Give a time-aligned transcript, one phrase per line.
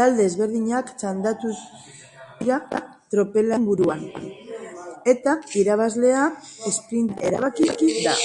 [0.00, 1.50] Talde ezberdinak txandakatu
[2.38, 2.60] dira
[3.16, 4.02] tropelaren buruan,
[5.16, 6.26] eta irabazlea
[6.74, 8.18] esprintean erabaki da.